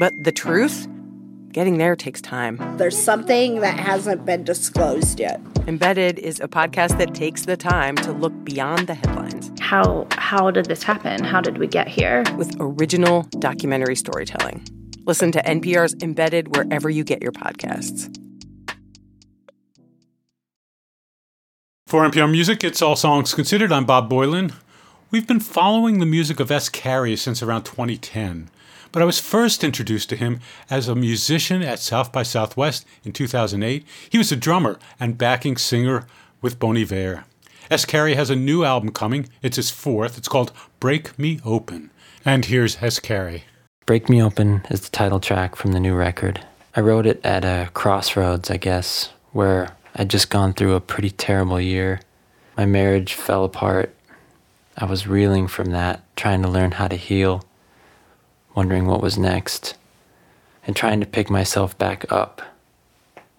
But 0.00 0.24
the 0.24 0.32
truth? 0.32 0.88
Getting 1.52 1.76
there 1.76 1.94
takes 1.94 2.22
time. 2.22 2.58
There's 2.78 2.96
something 2.96 3.60
that 3.60 3.78
hasn't 3.78 4.24
been 4.24 4.44
disclosed 4.44 5.20
yet. 5.20 5.42
Embedded 5.66 6.18
is 6.18 6.40
a 6.40 6.48
podcast 6.48 6.96
that 6.96 7.14
takes 7.14 7.44
the 7.44 7.54
time 7.54 7.96
to 7.96 8.12
look 8.12 8.32
beyond 8.42 8.86
the 8.86 8.94
headlines 8.94 9.52
How 9.60 10.06
how 10.12 10.50
did 10.50 10.64
this 10.66 10.82
happen? 10.82 11.22
How 11.22 11.42
did 11.42 11.58
we 11.58 11.66
get 11.66 11.86
here? 11.86 12.24
with 12.38 12.56
original 12.58 13.24
documentary 13.40 13.94
storytelling. 13.94 14.66
Listen 15.04 15.32
to 15.32 15.42
NPR's 15.42 15.94
Embedded 16.02 16.56
wherever 16.56 16.88
you 16.88 17.04
get 17.04 17.20
your 17.20 17.32
podcasts. 17.32 18.08
For 21.88 22.08
NPR 22.08 22.30
Music, 22.30 22.64
it's 22.64 22.80
All 22.80 22.96
Songs 22.96 23.34
Considered. 23.34 23.70
I'm 23.70 23.84
Bob 23.84 24.10
Boilen. 24.10 24.54
We've 25.10 25.26
been 25.26 25.40
following 25.40 25.98
the 25.98 26.06
music 26.06 26.40
of 26.40 26.50
S. 26.50 26.70
Carey 26.70 27.16
since 27.16 27.42
around 27.42 27.64
2010, 27.64 28.48
but 28.92 29.02
I 29.02 29.04
was 29.04 29.18
first 29.20 29.62
introduced 29.62 30.08
to 30.10 30.16
him 30.16 30.40
as 30.68 30.88
a 30.88 30.94
musician 30.94 31.62
at 31.62 31.78
South 31.78 32.12
by 32.12 32.22
Southwest 32.22 32.86
in 33.04 33.12
2008. 33.12 33.84
He 34.08 34.18
was 34.18 34.32
a 34.32 34.36
drummer 34.36 34.78
and 34.98 35.18
backing 35.18 35.56
singer 35.56 36.06
with 36.40 36.58
Bon 36.58 36.76
Iver. 36.76 37.24
S. 37.70 37.84
Carey 37.84 38.14
has 38.14 38.30
a 38.30 38.36
new 38.36 38.64
album 38.64 38.90
coming. 38.90 39.28
It's 39.42 39.56
his 39.56 39.70
fourth. 39.70 40.18
It's 40.18 40.28
called 40.28 40.52
Break 40.80 41.16
Me 41.18 41.40
Open. 41.44 41.90
And 42.24 42.46
here's 42.46 42.82
S. 42.82 42.98
Carey. 42.98 43.44
Break 43.86 44.08
Me 44.08 44.22
Open 44.22 44.62
is 44.70 44.80
the 44.80 44.90
title 44.90 45.20
track 45.20 45.54
from 45.54 45.72
the 45.72 45.80
new 45.80 45.94
record. 45.94 46.44
I 46.74 46.80
wrote 46.80 47.06
it 47.06 47.24
at 47.24 47.44
a 47.44 47.70
crossroads, 47.72 48.50
I 48.50 48.56
guess, 48.56 49.10
where 49.32 49.76
I'd 49.94 50.10
just 50.10 50.30
gone 50.30 50.52
through 50.52 50.74
a 50.74 50.80
pretty 50.80 51.10
terrible 51.10 51.60
year. 51.60 52.00
My 52.56 52.66
marriage 52.66 53.14
fell 53.14 53.44
apart. 53.44 53.94
I 54.76 54.84
was 54.84 55.06
reeling 55.06 55.46
from 55.46 55.70
that, 55.70 56.02
trying 56.16 56.42
to 56.42 56.48
learn 56.48 56.72
how 56.72 56.88
to 56.88 56.96
heal, 56.96 57.44
wondering 58.54 58.86
what 58.86 59.02
was 59.02 59.18
next, 59.18 59.76
and 60.66 60.74
trying 60.76 61.00
to 61.00 61.06
pick 61.06 61.30
myself 61.30 61.76
back 61.78 62.10
up. 62.12 62.42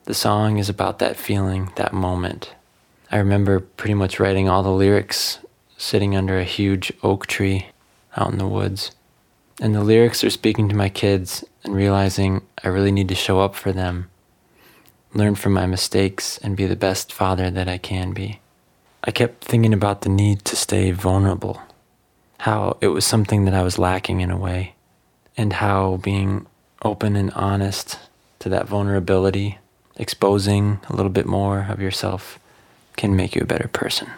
The 0.05 0.13
song 0.13 0.57
is 0.57 0.69
about 0.69 0.99
that 0.99 1.17
feeling, 1.17 1.71
that 1.75 1.93
moment. 1.93 2.53
I 3.11 3.17
remember 3.17 3.59
pretty 3.59 3.93
much 3.93 4.19
writing 4.19 4.49
all 4.49 4.63
the 4.63 4.69
lyrics 4.69 5.39
sitting 5.77 6.15
under 6.15 6.39
a 6.39 6.43
huge 6.43 6.93
oak 7.03 7.27
tree 7.27 7.67
out 8.15 8.31
in 8.31 8.37
the 8.37 8.47
woods. 8.47 8.91
And 9.59 9.75
the 9.75 9.83
lyrics 9.83 10.23
are 10.23 10.29
speaking 10.29 10.69
to 10.69 10.75
my 10.75 10.89
kids 10.89 11.43
and 11.63 11.75
realizing 11.75 12.41
I 12.63 12.69
really 12.69 12.91
need 12.91 13.09
to 13.09 13.15
show 13.15 13.39
up 13.39 13.55
for 13.55 13.71
them, 13.71 14.09
learn 15.13 15.35
from 15.35 15.53
my 15.53 15.65
mistakes, 15.65 16.37
and 16.39 16.57
be 16.57 16.65
the 16.65 16.75
best 16.75 17.11
father 17.11 17.51
that 17.51 17.67
I 17.67 17.77
can 17.77 18.13
be. 18.13 18.39
I 19.03 19.11
kept 19.11 19.43
thinking 19.43 19.73
about 19.73 20.01
the 20.01 20.09
need 20.09 20.45
to 20.45 20.55
stay 20.55 20.91
vulnerable, 20.91 21.61
how 22.39 22.77
it 22.81 22.87
was 22.87 23.05
something 23.05 23.45
that 23.45 23.53
I 23.53 23.63
was 23.63 23.79
lacking 23.79 24.21
in 24.21 24.31
a 24.31 24.37
way, 24.37 24.75
and 25.37 25.53
how 25.53 25.97
being 25.97 26.45
open 26.83 27.15
and 27.15 27.31
honest 27.31 27.99
to 28.39 28.49
that 28.49 28.67
vulnerability, 28.67 29.59
exposing 29.95 30.79
a 30.89 30.95
little 30.95 31.11
bit 31.11 31.25
more 31.25 31.67
of 31.69 31.81
yourself, 31.81 32.39
can 32.97 33.15
make 33.15 33.35
you 33.35 33.41
a 33.41 33.45
better 33.45 33.67
person. 33.67 34.09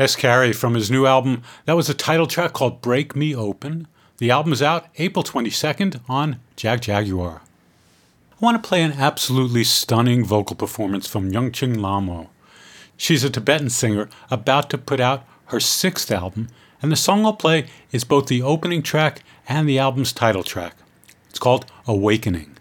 S. 0.00 0.16
Carey 0.16 0.54
from 0.54 0.72
his 0.72 0.90
new 0.90 1.04
album. 1.04 1.42
That 1.66 1.76
was 1.76 1.90
a 1.90 1.94
title 1.94 2.26
track 2.26 2.54
called 2.54 2.80
Break 2.80 3.14
Me 3.14 3.36
Open. 3.36 3.86
The 4.16 4.30
album 4.30 4.50
is 4.50 4.62
out 4.62 4.86
April 4.96 5.22
22nd 5.22 6.00
on 6.08 6.40
Jagjaguwar. 6.56 7.40
I 7.40 8.36
want 8.40 8.62
to 8.62 8.66
play 8.66 8.82
an 8.82 8.94
absolutely 8.94 9.62
stunning 9.62 10.24
vocal 10.24 10.56
performance 10.56 11.06
from 11.06 11.30
Yungchen 11.30 11.76
Lhamo. 11.76 12.28
She's 12.96 13.24
a 13.24 13.28
Tibetan 13.28 13.68
singer 13.68 14.08
about 14.30 14.70
to 14.70 14.78
put 14.78 15.00
out 15.00 15.26
her 15.48 15.60
sixth 15.60 16.10
album, 16.10 16.48
and 16.80 16.90
the 16.90 16.96
song 16.96 17.26
I'll 17.26 17.34
play 17.34 17.66
is 17.92 18.04
both 18.04 18.28
the 18.28 18.40
opening 18.40 18.80
track 18.80 19.22
and 19.50 19.68
the 19.68 19.78
album's 19.78 20.14
title 20.14 20.42
track. 20.42 20.76
It's 21.28 21.38
called 21.38 21.66
Awakening. 21.86 22.56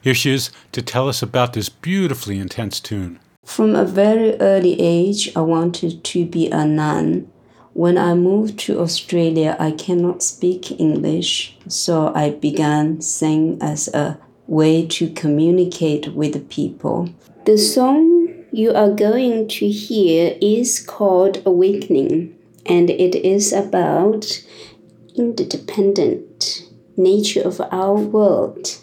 Here 0.00 0.14
she 0.14 0.32
is 0.32 0.50
to 0.72 0.82
tell 0.82 1.08
us 1.08 1.22
about 1.22 1.52
this 1.52 1.68
beautifully 1.68 2.40
intense 2.40 2.80
tune. 2.80 3.20
From 3.44 3.74
a 3.74 3.84
very 3.84 4.38
early 4.40 4.80
age, 4.80 5.30
I 5.36 5.40
wanted 5.40 6.04
to 6.04 6.24
be 6.24 6.48
a 6.50 6.64
nun. 6.64 7.30
When 7.74 7.98
I 7.98 8.14
moved 8.14 8.58
to 8.60 8.80
Australia, 8.80 9.56
I 9.58 9.72
cannot 9.72 10.22
speak 10.22 10.80
English, 10.80 11.56
so 11.68 12.12
I 12.14 12.30
began 12.30 13.00
singing 13.00 13.58
as 13.60 13.88
a 13.88 14.18
way 14.46 14.86
to 14.86 15.10
communicate 15.10 16.14
with 16.14 16.48
people. 16.48 17.10
The 17.44 17.58
song 17.58 18.44
you 18.52 18.72
are 18.72 18.90
going 18.90 19.48
to 19.48 19.68
hear 19.68 20.36
is 20.40 20.78
called 20.78 21.42
Awakening, 21.44 22.34
and 22.64 22.90
it 22.90 23.14
is 23.14 23.52
about 23.52 24.44
interdependent 25.16 26.68
nature 26.96 27.42
of 27.42 27.60
our 27.70 27.94
world. 27.94 28.78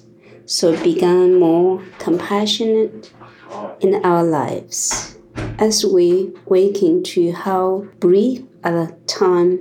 So 0.45 0.75
become 0.83 1.39
more 1.39 1.83
compassionate 1.99 3.11
in 3.79 4.03
our 4.05 4.23
lives 4.23 5.17
as 5.57 5.85
we 5.85 6.31
waking 6.45 7.03
to 7.03 7.31
how 7.31 7.87
brief 7.99 8.43
a 8.63 8.87
time 9.07 9.59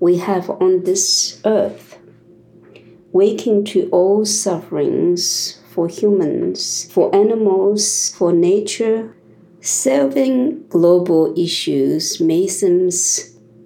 we 0.00 0.18
have 0.18 0.50
on 0.50 0.84
this 0.84 1.40
earth. 1.44 1.98
Waking 3.12 3.64
to 3.66 3.88
all 3.90 4.24
sufferings 4.24 5.60
for 5.72 5.88
humans 5.88 6.90
for 6.92 7.14
animals 7.14 8.14
for 8.16 8.32
nature 8.32 9.14
solving 9.60 10.66
global 10.68 11.32
issues 11.38 12.20
may 12.20 12.46
seem 12.46 12.90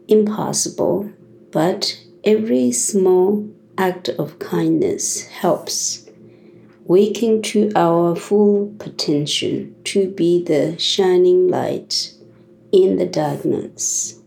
impossible 0.07 1.11
but 1.51 1.99
every 2.23 2.71
small 2.71 3.49
act 3.77 4.09
of 4.11 4.39
kindness 4.39 5.27
helps 5.27 6.06
waking 6.89 7.43
to 7.43 7.73
our 7.75 8.15
full 8.15 8.73
potential 8.79 9.67
to 9.85 10.09
be 10.11 10.43
the 10.43 10.79
shining 10.79 11.49
light 11.49 12.13
in 12.73 12.97
the 12.97 13.07
darkness. 13.07 14.21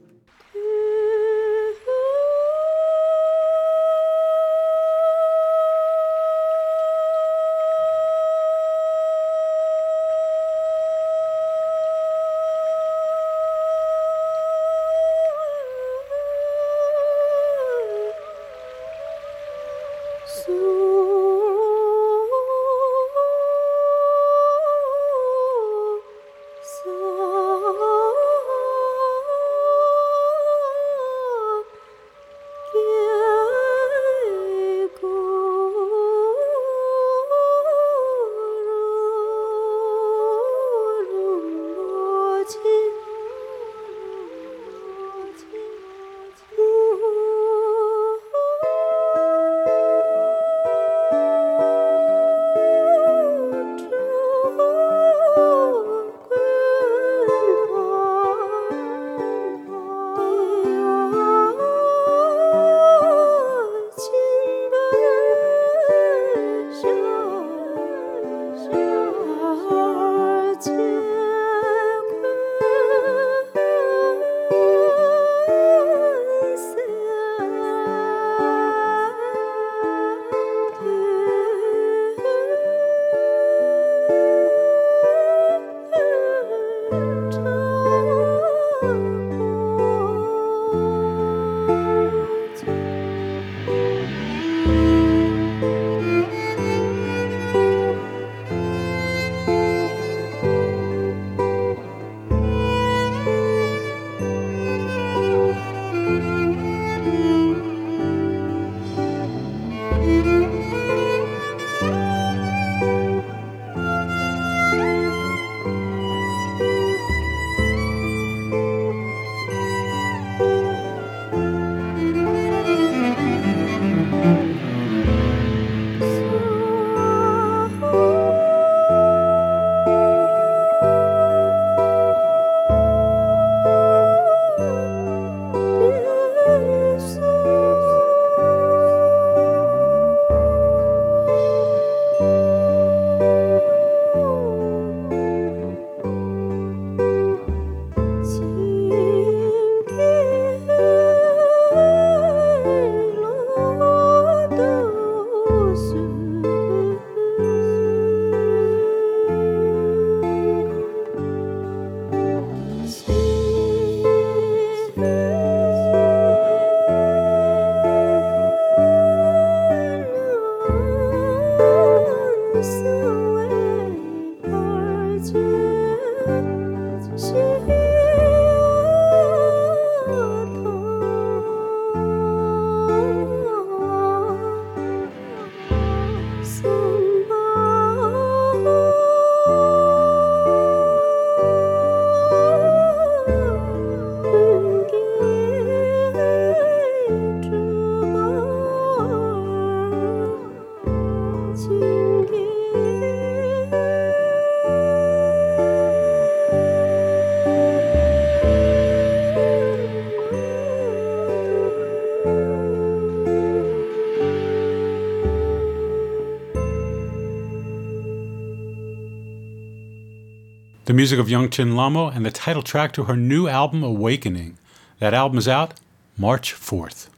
The 220.89 220.95
music 220.95 221.19
of 221.19 221.27
Yungchen 221.27 221.73
Lhamo, 221.73 222.11
and 222.11 222.25
the 222.25 222.31
title 222.31 222.63
track 222.63 222.93
to 222.93 223.03
her 223.03 223.15
new 223.15 223.47
album, 223.47 223.83
Awakening. 223.83 224.57
That 224.97 225.13
album 225.13 225.37
is 225.37 225.47
out 225.47 225.79
March 226.17 226.51
4th. 226.51 227.09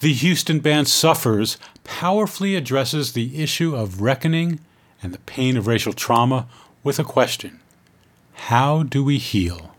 The 0.00 0.12
Houston 0.12 0.58
band 0.58 0.88
Suffers 0.88 1.56
powerfully 1.84 2.56
addresses 2.56 3.12
the 3.12 3.40
issue 3.40 3.76
of 3.76 4.00
reckoning 4.00 4.58
and 5.04 5.14
the 5.14 5.20
pain 5.20 5.56
of 5.56 5.68
racial 5.68 5.92
trauma 5.92 6.48
with 6.82 6.98
a 6.98 7.04
question 7.04 7.60
How 8.32 8.82
do 8.82 9.04
we 9.04 9.18
heal? 9.18 9.76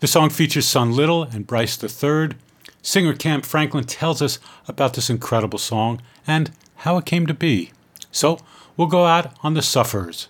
The 0.00 0.06
song 0.06 0.30
features 0.30 0.66
Son 0.66 0.92
Little 0.92 1.24
and 1.24 1.46
Bryce 1.46 1.78
III. 1.84 2.30
Singer 2.80 3.12
Kam 3.12 3.42
Franklin 3.42 3.84
tells 3.84 4.22
us 4.22 4.38
about 4.66 4.94
this 4.94 5.10
incredible 5.10 5.58
song 5.58 6.00
and 6.26 6.50
how 6.76 6.96
it 6.96 7.04
came 7.04 7.26
to 7.26 7.34
be. 7.34 7.72
So 8.10 8.38
we'll 8.74 8.88
go 8.88 9.04
out 9.04 9.36
on 9.42 9.52
the 9.52 9.60
Suffers. 9.60 10.28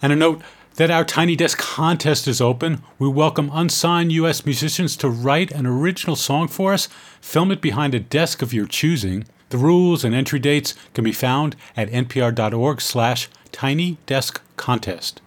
And 0.00 0.12
a 0.12 0.16
note 0.16 0.42
that 0.78 0.92
our 0.92 1.04
Tiny 1.04 1.34
Desk 1.34 1.58
contest 1.58 2.28
is 2.28 2.40
open. 2.40 2.84
We 3.00 3.08
welcome 3.08 3.50
unsigned 3.52 4.12
U.S. 4.12 4.46
musicians 4.46 4.96
to 4.98 5.08
write 5.08 5.50
an 5.50 5.66
original 5.66 6.14
song 6.14 6.46
for 6.46 6.72
us, 6.72 6.88
film 7.20 7.50
it 7.50 7.60
behind 7.60 7.96
a 7.96 8.00
desk 8.00 8.42
of 8.42 8.52
your 8.52 8.68
choosing. 8.68 9.24
The 9.48 9.58
rules 9.58 10.04
and 10.04 10.14
entry 10.14 10.38
dates 10.38 10.76
can 10.94 11.02
be 11.02 11.10
found 11.10 11.56
at 11.76 11.90
npr.org 11.90 12.80
slash 12.80 13.28
tiny 13.50 13.98
desk 14.06 14.40
contest. 14.56 15.20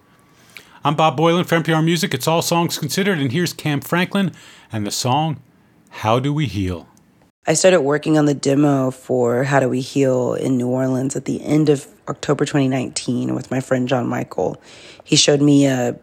I'm 0.86 0.96
Bob 0.96 1.18
Boilen 1.18 1.44
for 1.44 1.56
NPR 1.56 1.84
Music. 1.84 2.14
It's 2.14 2.26
All 2.26 2.40
Songs 2.40 2.78
Considered, 2.78 3.18
and 3.18 3.30
here's 3.30 3.52
Kam 3.52 3.82
Franklin 3.82 4.32
and 4.72 4.86
the 4.86 4.90
song 4.90 5.42
How 5.90 6.18
Do 6.18 6.32
We 6.32 6.46
Heal? 6.46 6.88
I 7.46 7.52
started 7.52 7.82
working 7.82 8.16
on 8.16 8.24
the 8.24 8.32
demo 8.32 8.90
for 8.90 9.44
How 9.44 9.60
Do 9.60 9.68
We 9.68 9.82
Heal 9.82 10.32
in 10.32 10.56
New 10.56 10.68
Orleans 10.68 11.14
at 11.14 11.26
the 11.26 11.42
end 11.44 11.68
of 11.68 11.86
October 12.12 12.44
2019 12.44 13.34
with 13.34 13.50
my 13.50 13.60
friend 13.60 13.88
John 13.88 14.06
Michael. 14.06 14.60
He 15.02 15.16
showed 15.16 15.40
me 15.40 15.66
a 15.66 15.98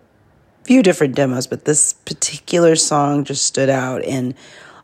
few 0.63 0.81
different 0.81 1.15
demos, 1.15 1.45
but 1.45 1.65
this 1.65 1.93
particular 1.93 2.75
song 2.75 3.23
just 3.23 3.45
stood 3.45 3.69
out, 3.69 4.03
and 4.03 4.33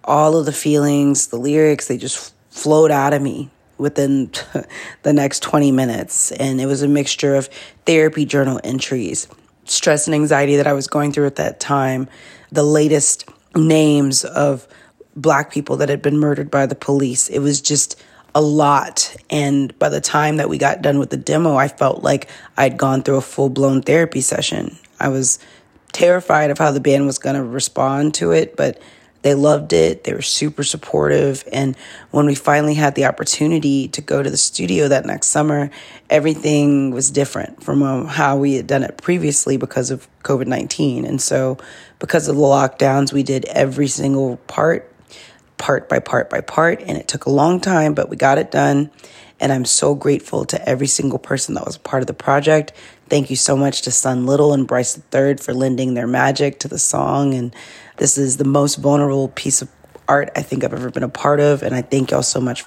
all 0.04 0.38
of 0.38 0.46
the 0.46 0.54
feelings, 0.54 1.28
the 1.28 1.38
lyrics, 1.38 1.88
they 1.88 1.98
just 1.98 2.34
flowed 2.52 2.92
out 2.92 3.14
of 3.14 3.24
me 3.24 3.50
within 3.80 4.32
the 5.02 5.14
next 5.14 5.42
20 5.42 5.72
minutes. 5.72 6.32
And 6.32 6.62
it 6.62 6.68
was 6.68 6.84
a 6.84 6.88
mixture 6.88 7.36
of 7.36 7.50
therapy 7.88 8.24
journal 8.24 8.62
entries, 8.64 9.28
stress 9.66 10.08
and 10.08 10.14
anxiety 10.14 10.56
that 10.58 10.68
I 10.68 10.74
was 10.74 10.88
going 10.88 11.12
through 11.12 11.26
at 11.26 11.38
that 11.38 11.60
time, 11.60 12.08
the 12.52 12.64
latest 12.64 13.28
names 13.56 14.24
of 14.24 14.68
black 15.16 15.52
people 15.52 15.78
that 15.78 15.89
had 15.89 16.04
been 16.04 16.20
murdered 16.20 16.52
by 16.52 16.68
the 16.68 16.76
police. 16.76 17.30
It 17.30 17.39
was 17.39 17.62
just 17.62 17.99
a 18.36 18.42
lot. 18.42 19.16
And 19.30 19.78
by 19.80 19.90
the 19.90 20.02
time 20.02 20.38
that 20.38 20.50
we 20.50 20.58
got 20.58 20.82
done 20.82 21.00
with 21.00 21.10
the 21.10 21.18
demo, 21.18 21.56
I 21.56 21.70
felt 21.70 22.04
like 22.04 22.30
I'd 22.58 22.78
gone 22.78 23.02
through 23.02 23.16
a 23.16 23.22
full 23.22 23.50
blown 23.50 23.82
therapy 23.82 24.22
session. 24.22 24.78
I 25.00 25.08
was 25.08 25.40
terrified 25.94 26.52
of 26.52 26.58
how 26.58 26.72
the 26.72 26.82
band 26.82 27.06
was 27.06 27.18
going 27.18 27.38
to 27.38 27.44
respond 27.44 28.14
to 28.16 28.32
it, 28.32 28.58
but 28.58 28.82
they 29.22 29.34
loved 29.34 29.74
it. 29.74 30.04
They 30.04 30.14
were 30.14 30.22
super 30.22 30.64
supportive. 30.64 31.44
And 31.52 31.76
when 32.12 32.28
we 32.28 32.36
finally 32.36 32.76
had 32.76 32.94
the 32.94 33.06
opportunity 33.06 33.88
to 33.88 34.02
go 34.02 34.22
to 34.22 34.30
the 34.30 34.38
studio 34.38 34.90
that 34.90 35.06
next 35.06 35.28
summer, 35.30 35.72
everything 36.12 36.92
was 36.92 37.10
different 37.10 37.64
from 37.64 37.82
um, 37.82 38.06
how 38.06 38.38
we 38.38 38.54
had 38.54 38.68
done 38.68 38.84
it 38.84 38.98
previously 38.98 39.58
because 39.58 39.90
of 39.90 40.08
COVID 40.24 40.46
19. 40.46 41.06
And 41.06 41.20
so, 41.20 41.58
because 41.98 42.28
of 42.28 42.36
the 42.36 42.42
lockdowns, 42.42 43.14
we 43.14 43.24
did 43.24 43.46
every 43.46 43.88
single 43.88 44.38
part, 44.46 44.92
part 45.66 45.89
by 45.89 45.97
part 45.97 46.30
by 46.30 46.41
part. 46.41 46.80
And 46.82 46.95
it 46.95 47.07
took 47.07 47.26
a 47.26 47.32
long 47.32 47.59
time, 47.59 47.95
but 47.95 48.07
we 48.07 48.18
got 48.18 48.38
it 48.38 48.51
done. 48.51 48.91
And 49.39 49.51
I'm 49.51 49.66
so 49.66 49.95
grateful 49.95 50.45
to 50.45 50.70
every 50.70 50.86
single 50.86 51.18
person 51.18 51.55
that 51.55 51.66
was 51.66 51.76
part 51.76 52.03
of 52.03 52.07
the 52.07 52.13
project. 52.13 52.72
Thank 53.09 53.32
you 53.32 53.36
so 53.36 53.57
much 53.57 53.82
to 53.82 53.91
Son 53.91 54.28
Little 54.28 54.53
and 54.53 54.68
Bryce 54.68 54.95
III 55.11 55.38
for 55.38 55.55
lending 55.55 55.95
their 55.95 56.05
magic 56.05 56.59
to 56.59 56.68
the 56.68 56.78
song. 56.78 57.34
And 57.34 57.55
this 57.97 58.16
is 58.16 58.38
the 58.38 58.45
most 58.45 58.76
vulnerable 58.76 59.30
piece 59.30 59.63
of 59.63 59.70
art 60.07 60.30
I 60.36 60.43
think 60.43 60.63
I've 60.63 60.72
ever 60.72 60.91
been 60.91 61.01
a 61.01 61.09
part 61.09 61.39
of. 61.39 61.63
And 61.63 61.74
I 61.74 61.82
thank 61.82 62.11
y'all 62.11 62.22
so 62.22 62.39
much. 62.39 62.63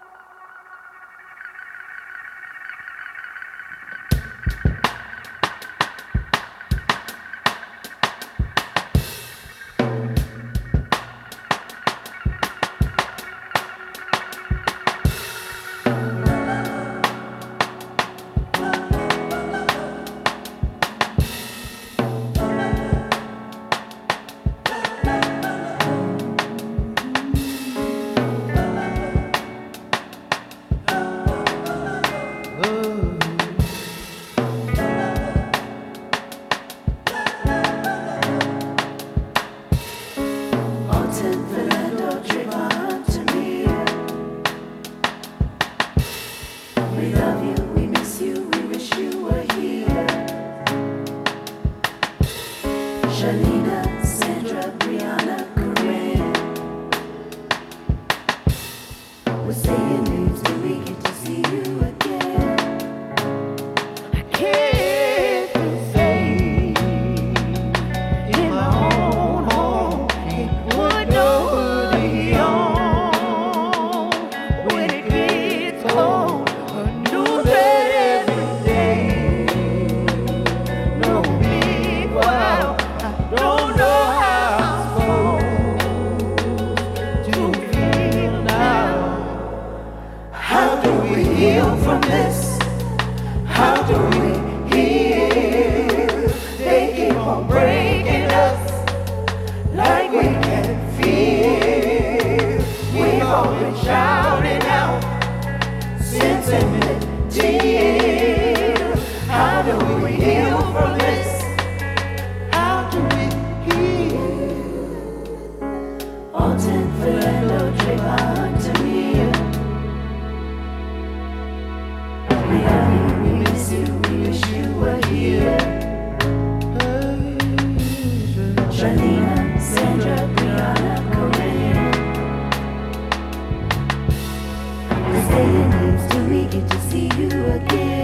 again. 137.59 137.98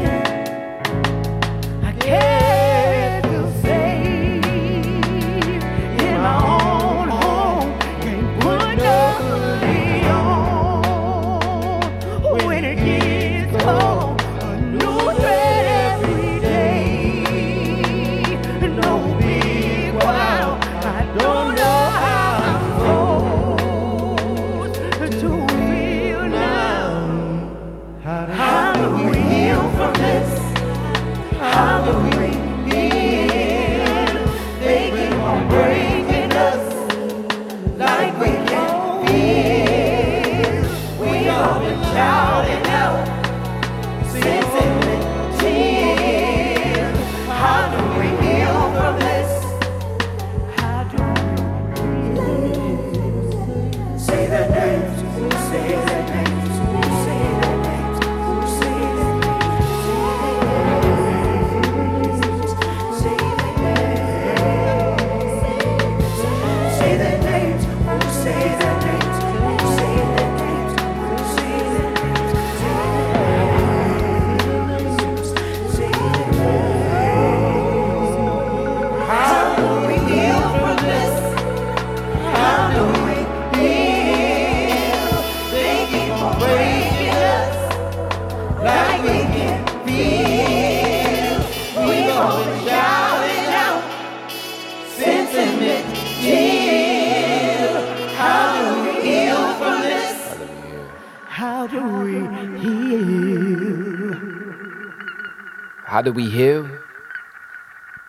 Do 106.05 106.12
we 106.12 106.28
heal? 106.28 106.68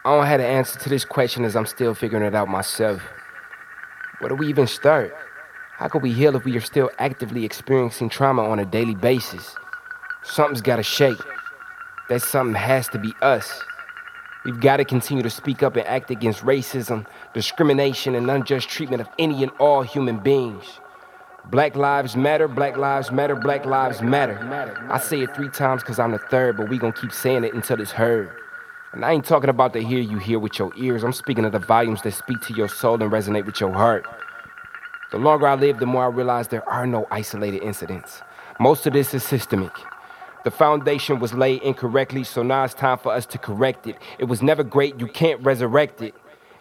I 0.03 0.15
don't 0.15 0.25
have 0.25 0.39
the 0.39 0.45
answer 0.45 0.77
to 0.79 0.89
this 0.89 1.05
question 1.05 1.43
as 1.45 1.55
I'm 1.55 1.65
still 1.65 1.95
figuring 1.95 2.23
it 2.23 2.35
out 2.35 2.47
myself. 2.47 3.01
Where 4.19 4.29
do 4.29 4.35
we 4.35 4.47
even 4.47 4.67
start? 4.67 5.15
How 5.71 5.87
can 5.87 6.01
we 6.01 6.11
heal 6.11 6.35
if 6.35 6.45
we 6.45 6.55
are 6.57 6.61
still 6.61 6.91
actively 6.99 7.43
experiencing 7.43 8.09
trauma 8.09 8.43
on 8.43 8.59
a 8.59 8.65
daily 8.65 8.95
basis? 8.95 9.55
Something's 10.23 10.61
gotta 10.61 10.83
shake. 10.83 11.17
That 12.09 12.21
something 12.21 12.55
has 12.55 12.87
to 12.89 12.99
be 12.99 13.13
us. 13.21 13.63
We've 14.45 14.59
got 14.59 14.77
to 14.77 14.85
continue 14.85 15.23
to 15.23 15.29
speak 15.31 15.63
up 15.63 15.75
and 15.75 15.87
act 15.87 16.11
against 16.11 16.41
racism, 16.41 17.07
discrimination, 17.33 18.13
and 18.13 18.29
unjust 18.29 18.69
treatment 18.69 19.01
of 19.01 19.09
any 19.17 19.41
and 19.41 19.51
all 19.59 19.81
human 19.81 20.19
beings. 20.19 20.79
Black 21.51 21.75
lives 21.75 22.15
matter, 22.15 22.47
black 22.47 22.75
lives 22.75 23.11
matter, 23.11 23.35
black 23.35 23.65
lives 23.65 24.01
matter. 24.01 24.35
I 24.89 24.97
say 24.97 25.21
it 25.21 25.35
three 25.35 25.49
times 25.49 25.83
because 25.83 25.99
I'm 25.99 26.11
the 26.11 26.17
third, 26.17 26.57
but 26.57 26.69
we 26.69 26.79
gonna 26.79 26.91
keep 26.91 27.11
saying 27.11 27.43
it 27.43 27.53
until 27.53 27.79
it's 27.79 27.91
heard. 27.91 28.31
And 28.93 29.05
I 29.05 29.11
ain't 29.11 29.25
talking 29.25 29.49
about 29.49 29.73
the 29.73 29.81
hear 29.81 29.99
you 29.99 30.17
hear 30.17 30.39
with 30.39 30.57
your 30.57 30.71
ears. 30.75 31.03
I'm 31.03 31.13
speaking 31.13 31.45
of 31.45 31.51
the 31.51 31.59
volumes 31.59 32.01
that 32.01 32.13
speak 32.13 32.41
to 32.41 32.53
your 32.55 32.67
soul 32.67 33.01
and 33.01 33.11
resonate 33.11 33.45
with 33.45 33.59
your 33.59 33.71
heart. 33.71 34.07
The 35.11 35.19
longer 35.19 35.47
I 35.47 35.53
live, 35.53 35.77
the 35.77 35.85
more 35.85 36.05
I 36.05 36.07
realize 36.07 36.47
there 36.47 36.67
are 36.67 36.87
no 36.87 37.05
isolated 37.11 37.61
incidents. 37.61 38.21
Most 38.59 38.87
of 38.87 38.93
this 38.93 39.13
is 39.13 39.23
systemic. 39.23 39.73
The 40.45 40.51
foundation 40.51 41.19
was 41.19 41.33
laid 41.33 41.61
incorrectly, 41.61 42.23
so 42.23 42.41
now 42.41 42.63
it's 42.63 42.73
time 42.73 42.97
for 42.97 43.11
us 43.11 43.25
to 43.27 43.37
correct 43.37 43.85
it. 43.85 43.97
It 44.17 44.25
was 44.25 44.41
never 44.41 44.63
great, 44.63 44.99
you 44.99 45.07
can't 45.07 45.41
resurrect 45.43 46.01
it. 46.01 46.15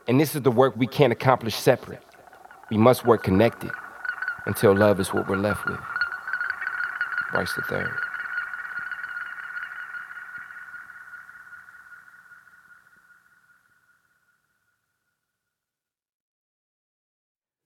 And 0.07 0.20
this 0.20 0.35
is 0.35 0.43
the 0.43 0.51
work 0.51 0.76
we 0.76 0.87
can't 0.87 1.12
accomplish 1.12 1.55
separate. 1.55 2.03
We 2.70 2.76
must 2.76 3.07
work 3.07 3.22
connected 3.22 3.70
until 4.47 4.77
love 4.77 5.01
is 5.01 5.13
what 5.13 5.29
we're 5.29 5.37
left 5.37 5.67
with. 5.67 5.81
Bryce 7.33 7.53
the 7.55 7.63
Third. 7.63 7.91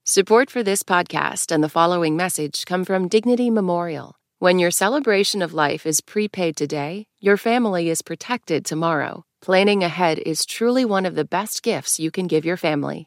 Support 0.05 0.51
for 0.51 0.63
this 0.63 0.83
podcast 0.83 1.53
and 1.53 1.63
the 1.63 1.69
following 1.69 2.17
message 2.17 2.65
come 2.65 2.87
from 2.87 3.09
Dignity 3.09 3.51
Memorial. 3.51 4.15
When 4.39 4.59
your 4.59 4.71
celebration 4.71 5.43
of 5.43 5.53
life 5.53 5.85
is 5.85 6.01
prepaid 6.01 6.57
today, 6.57 7.05
your 7.21 7.37
family 7.37 7.91
is 7.91 8.01
protected 8.01 8.65
tomorrow. 8.65 9.25
Planning 9.43 9.85
ahead 9.85 10.19
is 10.21 10.47
truly 10.47 10.85
one 10.85 11.05
of 11.05 11.15
the 11.15 11.27
best 11.27 11.63
gifts 11.63 12.01
you 12.01 12.11
can 12.11 12.27
give 12.27 12.47
your 12.47 12.57
family. 12.57 13.07